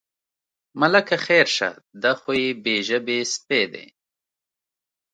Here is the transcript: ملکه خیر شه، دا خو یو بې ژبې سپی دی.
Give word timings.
ملکه 0.79 1.17
خیر 1.25 1.47
شه، 1.55 1.69
دا 2.01 2.11
خو 2.19 2.31
یو 2.43 2.57
بې 2.63 2.75
ژبې 2.87 3.19
سپی 3.33 3.63
دی. 3.71 3.87